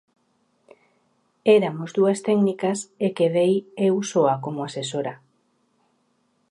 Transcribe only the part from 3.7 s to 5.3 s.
eu soa como asesora.